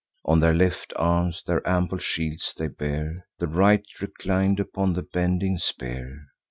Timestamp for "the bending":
4.93-5.59